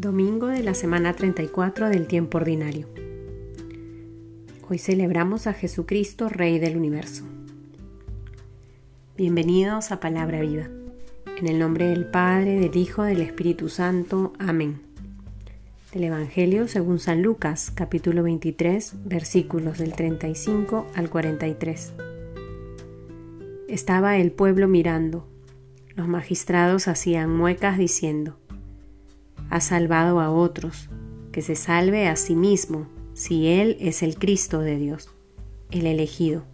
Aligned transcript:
la 0.00 0.74
semana 0.74 1.12
34 1.12 1.88
del 1.88 2.06
tiempo 2.06 2.38
ordinario. 2.38 2.86
Hoy 4.68 4.78
celebramos 4.78 5.48
a 5.48 5.54
Jesucristo, 5.54 6.28
Rey 6.28 6.60
del 6.60 6.76
Universo. 6.76 7.24
Bienvenidos 9.16 9.90
a 9.90 9.98
Palabra 9.98 10.40
Viva. 10.40 10.68
En 11.36 11.48
el 11.48 11.58
nombre 11.58 11.88
del 11.88 12.06
Padre, 12.06 12.60
del 12.60 12.76
Hijo, 12.76 13.02
del 13.02 13.22
Espíritu 13.22 13.68
Santo. 13.68 14.34
Amén. 14.38 14.80
Del 15.92 16.04
Evangelio 16.04 16.68
según 16.68 17.00
San 17.00 17.22
Lucas, 17.22 17.72
capítulo 17.74 18.22
23, 18.22 19.04
versículos 19.04 19.78
del 19.78 19.94
35 19.94 20.86
al 20.94 21.10
43. 21.10 21.92
Estaba 23.66 24.16
el 24.16 24.30
pueblo 24.30 24.68
mirando. 24.68 25.26
Los 25.96 26.06
magistrados 26.06 26.86
hacían 26.86 27.36
muecas 27.36 27.78
diciendo, 27.78 28.38
ha 29.50 29.60
salvado 29.60 30.20
a 30.20 30.30
otros, 30.30 30.88
que 31.32 31.42
se 31.42 31.56
salve 31.56 32.08
a 32.08 32.16
sí 32.16 32.34
mismo, 32.34 32.86
si 33.14 33.48
Él 33.48 33.76
es 33.80 34.02
el 34.02 34.18
Cristo 34.18 34.60
de 34.60 34.76
Dios, 34.76 35.10
el 35.70 35.86
elegido. 35.86 36.44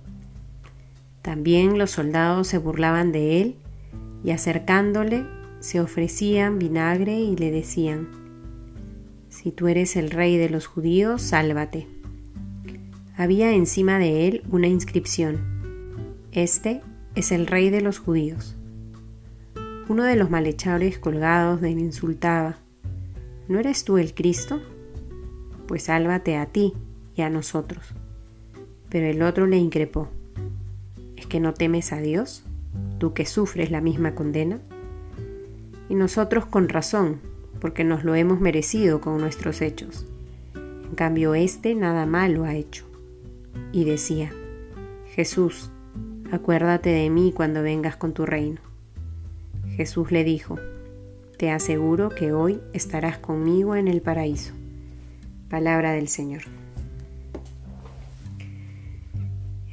También 1.23 1.79
los 1.79 1.91
soldados 1.91 2.49
se 2.49 2.59
burlaban 2.59 3.13
de 3.13 3.41
Él 3.41 3.57
y 4.23 4.31
acercándole 4.31 5.25
se 5.65 5.81
ofrecían 5.81 6.59
vinagre 6.59 7.21
y 7.21 7.37
le 7.37 7.51
decían, 7.51 8.09
Si 9.31 9.51
tú 9.51 9.69
eres 9.69 9.97
el 9.97 10.11
rey 10.11 10.37
de 10.37 10.51
los 10.51 10.67
judíos, 10.67 11.23
sálvate. 11.23 11.89
Había 13.17 13.51
encima 13.55 13.99
de 13.99 14.29
él 14.29 14.43
una 14.51 14.67
inscripción, 14.67 15.39
Este 16.33 16.83
es 17.15 17.33
el 17.33 17.47
rey 17.47 17.71
de 17.71 17.81
los 17.81 17.99
judíos. 17.99 18.57
Uno 19.89 20.05
de 20.05 20.17
los 20.17 20.29
malhechores 20.29 20.99
colgados 20.99 21.63
le 21.63 21.71
insultaba, 21.71 22.59
¿No 23.47 23.59
eres 23.59 23.85
tú 23.85 23.99
el 23.99 24.15
Cristo? 24.15 24.63
Pues 25.67 25.85
sálvate 25.85 26.37
a 26.37 26.47
ti 26.47 26.73
y 27.15 27.23
a 27.23 27.29
nosotros. 27.29 27.85
Pero 28.89 29.07
el 29.07 29.23
otro 29.23 29.47
le 29.47 29.59
increpó, 29.59 30.09
¿es 31.17 31.27
que 31.27 31.41
no 31.41 31.53
temes 31.53 31.93
a 31.93 32.01
Dios, 32.01 32.45
tú 32.99 33.13
que 33.13 33.27
sufres 33.27 33.71
la 33.71 33.83
misma 33.83 34.15
condena? 34.15 34.61
Y 35.91 35.95
nosotros 35.95 36.47
con 36.47 36.71
razón, 36.71 37.21
porque 37.61 37.85
nos 37.85 38.03
lo 38.05 38.15
hemos 38.15 38.41
merecido 38.41 39.01
con 39.01 39.19
nuestros 39.19 39.61
hechos. 39.61 40.07
En 40.55 40.95
cambio, 40.95 41.35
éste 41.35 41.75
nada 41.75 42.07
malo 42.07 42.45
ha 42.45 42.55
hecho. 42.55 42.87
Y 43.73 43.85
decía, 43.85 44.33
Jesús, 45.15 45.71
acuérdate 46.33 46.91
de 46.91 47.11
mí 47.11 47.33
cuando 47.35 47.63
vengas 47.63 47.97
con 47.97 48.15
tu 48.15 48.25
reino. 48.25 48.61
Jesús 49.77 50.13
le 50.13 50.25
dijo, 50.25 50.59
te 51.45 51.51
aseguro 51.51 52.09
que 52.09 52.33
hoy 52.33 52.63
estarás 52.73 53.19
conmigo 53.19 53.77
en 53.77 53.87
el 53.87 54.01
paraíso. 54.01 54.55
Palabra 55.51 55.93
del 55.93 56.09
Señor. 56.09 56.41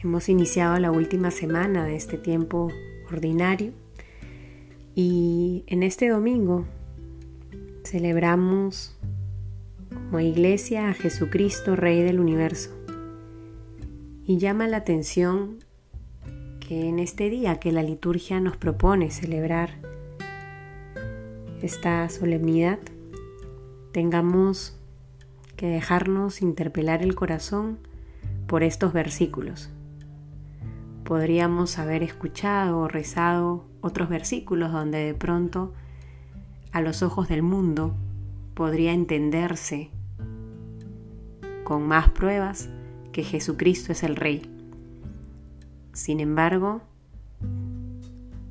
Hemos 0.03 0.27
iniciado 0.27 0.77
la 0.79 0.91
última 0.91 1.31
semana 1.31 1.85
de 1.85 1.95
este 1.95 2.17
tiempo 2.17 2.67
ordinario 3.09 3.71
y 4.95 5.63
en 5.67 5.83
este 5.83 6.09
domingo 6.09 6.65
celebramos 7.85 8.97
como 9.91 10.19
iglesia 10.19 10.89
a 10.89 10.93
Jesucristo, 10.93 11.77
Rey 11.77 12.03
del 12.03 12.19
Universo. 12.19 12.71
Y 14.25 14.39
llama 14.39 14.67
la 14.67 14.75
atención 14.75 15.59
que 16.59 16.89
en 16.89 16.99
este 16.99 17.29
día 17.29 17.61
que 17.61 17.71
la 17.71 17.81
liturgia 17.81 18.41
nos 18.41 18.57
propone 18.57 19.09
celebrar 19.09 20.00
esta 21.61 22.09
solemnidad, 22.09 22.79
tengamos 23.91 24.77
que 25.55 25.67
dejarnos 25.67 26.41
interpelar 26.41 27.03
el 27.03 27.15
corazón 27.15 27.79
por 28.47 28.63
estos 28.63 28.93
versículos. 28.93 29.69
Podríamos 31.03 31.77
haber 31.77 32.03
escuchado 32.03 32.79
o 32.79 32.87
rezado 32.87 33.65
otros 33.81 34.09
versículos 34.09 34.71
donde 34.71 34.99
de 34.99 35.13
pronto 35.13 35.73
a 36.71 36.81
los 36.81 37.03
ojos 37.03 37.27
del 37.27 37.43
mundo 37.43 37.95
podría 38.53 38.93
entenderse 38.93 39.89
con 41.63 41.87
más 41.87 42.09
pruebas 42.09 42.69
que 43.11 43.23
Jesucristo 43.23 43.91
es 43.91 44.03
el 44.03 44.15
Rey. 44.15 44.49
Sin 45.93 46.19
embargo, 46.19 46.81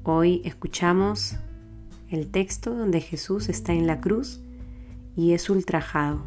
hoy 0.04 0.42
escuchamos 0.44 1.36
el 2.10 2.30
texto 2.30 2.74
donde 2.74 3.00
Jesús 3.00 3.48
está 3.48 3.72
en 3.72 3.86
la 3.86 4.00
cruz 4.00 4.40
y 5.16 5.32
es 5.32 5.48
ultrajado. 5.48 6.22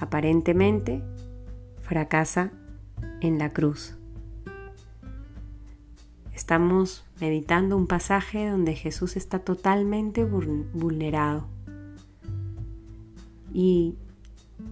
Aparentemente 0.00 1.02
fracasa 1.82 2.50
en 3.20 3.38
la 3.38 3.50
cruz. 3.50 3.94
Estamos 6.34 7.04
meditando 7.20 7.76
un 7.76 7.86
pasaje 7.86 8.48
donde 8.48 8.74
Jesús 8.74 9.16
está 9.16 9.38
totalmente 9.38 10.24
vulnerado. 10.24 11.46
Y 13.52 13.96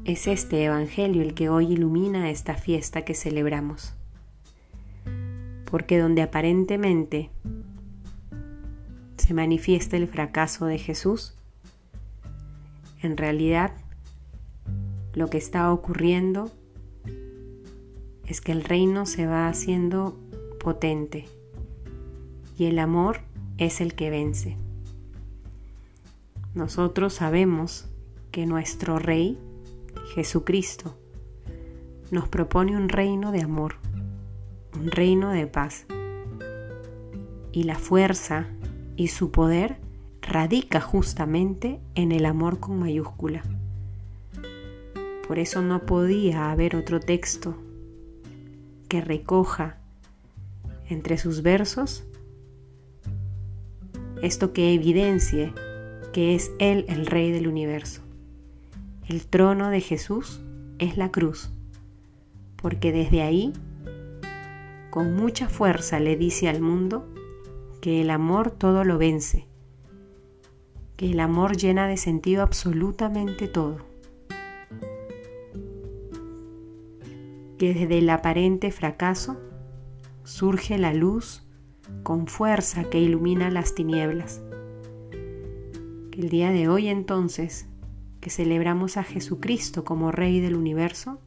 es 0.04 0.26
este 0.26 0.64
Evangelio 0.64 1.22
el 1.22 1.34
que 1.34 1.48
hoy 1.48 1.72
ilumina 1.72 2.30
esta 2.30 2.54
fiesta 2.54 3.02
que 3.02 3.14
celebramos. 3.14 3.94
Porque 5.70 5.98
donde 5.98 6.22
aparentemente 6.22 7.30
se 9.24 9.32
manifiesta 9.32 9.96
el 9.96 10.06
fracaso 10.06 10.66
de 10.66 10.76
Jesús, 10.76 11.32
en 13.00 13.16
realidad 13.16 13.72
lo 15.14 15.30
que 15.30 15.38
está 15.38 15.72
ocurriendo 15.72 16.50
es 18.26 18.42
que 18.42 18.52
el 18.52 18.62
reino 18.62 19.06
se 19.06 19.26
va 19.26 19.48
haciendo 19.48 20.14
potente 20.60 21.24
y 22.58 22.66
el 22.66 22.78
amor 22.78 23.20
es 23.56 23.80
el 23.80 23.94
que 23.94 24.10
vence. 24.10 24.58
Nosotros 26.54 27.14
sabemos 27.14 27.86
que 28.30 28.44
nuestro 28.44 28.98
Rey, 28.98 29.38
Jesucristo, 30.14 30.98
nos 32.10 32.28
propone 32.28 32.76
un 32.76 32.90
reino 32.90 33.32
de 33.32 33.40
amor, 33.40 33.76
un 34.78 34.90
reino 34.90 35.30
de 35.30 35.46
paz. 35.46 35.86
Y 37.52 37.62
la 37.62 37.76
fuerza 37.76 38.48
y 38.96 39.08
su 39.08 39.30
poder 39.30 39.76
radica 40.22 40.80
justamente 40.80 41.80
en 41.94 42.12
el 42.12 42.26
amor 42.26 42.60
con 42.60 42.78
mayúscula. 42.78 43.42
Por 45.26 45.38
eso 45.38 45.62
no 45.62 45.86
podía 45.86 46.50
haber 46.50 46.76
otro 46.76 47.00
texto 47.00 47.56
que 48.88 49.00
recoja 49.00 49.78
entre 50.88 51.18
sus 51.18 51.42
versos 51.42 52.04
esto 54.22 54.52
que 54.52 54.72
evidencie 54.72 55.52
que 56.14 56.34
es 56.34 56.52
Él 56.58 56.86
el 56.88 57.06
Rey 57.06 57.30
del 57.30 57.46
universo. 57.46 58.00
El 59.06 59.26
trono 59.26 59.68
de 59.68 59.80
Jesús 59.80 60.40
es 60.78 60.96
la 60.96 61.10
cruz, 61.10 61.50
porque 62.56 62.90
desde 62.92 63.20
ahí, 63.20 63.52
con 64.90 65.14
mucha 65.14 65.48
fuerza 65.48 66.00
le 66.00 66.16
dice 66.16 66.48
al 66.48 66.62
mundo 66.62 67.06
que 67.84 68.00
el 68.00 68.08
amor 68.08 68.50
todo 68.50 68.82
lo 68.82 68.96
vence, 68.96 69.46
que 70.96 71.10
el 71.10 71.20
amor 71.20 71.54
llena 71.54 71.86
de 71.86 71.98
sentido 71.98 72.42
absolutamente 72.42 73.46
todo, 73.46 73.76
que 77.58 77.74
desde 77.74 77.98
el 77.98 78.08
aparente 78.08 78.72
fracaso 78.72 79.36
surge 80.22 80.78
la 80.78 80.94
luz 80.94 81.46
con 82.02 82.26
fuerza 82.26 82.84
que 82.84 83.00
ilumina 83.00 83.50
las 83.50 83.74
tinieblas. 83.74 84.40
Que 86.10 86.22
el 86.22 86.30
día 86.30 86.52
de 86.52 86.68
hoy 86.68 86.88
entonces, 86.88 87.68
que 88.22 88.30
celebramos 88.30 88.96
a 88.96 89.02
Jesucristo 89.02 89.84
como 89.84 90.10
Rey 90.10 90.40
del 90.40 90.56
universo, 90.56 91.20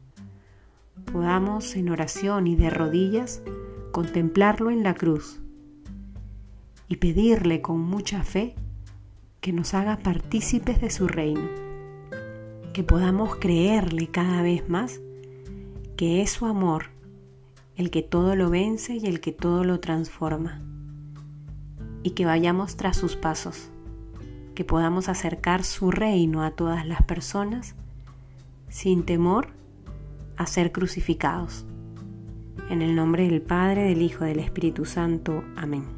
podamos 1.14 1.76
en 1.76 1.90
oración 1.90 2.48
y 2.48 2.56
de 2.56 2.72
rodillas 2.72 3.44
contemplarlo 3.92 4.72
en 4.72 4.82
la 4.82 4.96
cruz 4.96 5.40
y 6.88 6.98
pedirle 6.98 7.62
con 7.62 7.80
mucha 7.80 8.24
fe 8.24 8.56
que 9.42 9.54
nos 9.54 9.74
haga 9.74 9.98
partícipes 9.98 10.82
de 10.82 10.90
su 10.90 11.08
reino, 11.08 11.50
que 12.74 12.84
podamos 12.84 13.36
creerle 13.36 14.08
cada 14.08 14.42
vez 14.42 14.68
más 14.70 15.02
que 15.96 16.22
es 16.22 16.32
su 16.32 16.46
amor 16.46 16.98
el 17.78 17.92
que 17.92 18.02
todo 18.02 18.36
lo 18.36 18.50
vence 18.50 18.96
y 18.96 19.06
el 19.06 19.22
que 19.22 19.32
todo 19.32 19.64
lo 19.64 19.80
transforma, 19.80 20.62
y 22.02 22.12
que 22.12 22.26
vayamos 22.26 22.76
tras 22.76 22.98
sus 22.98 23.16
pasos, 23.16 23.70
que 24.56 24.66
podamos 24.66 25.10
acercar 25.10 25.64
su 25.64 25.92
reino 25.92 26.44
a 26.44 26.52
todas 26.52 26.88
las 26.88 27.04
personas 27.04 27.76
sin 28.68 29.06
temor 29.06 29.50
a 30.38 30.48
ser 30.48 30.72
crucificados. 30.72 31.66
En 32.70 32.82
el 32.82 32.96
nombre 32.96 33.30
del 33.30 33.42
Padre, 33.42 33.84
del 33.84 34.02
Hijo, 34.02 34.26
del 34.26 34.40
Espíritu 34.40 34.86
Santo. 34.86 35.44
Amén. 35.56 35.97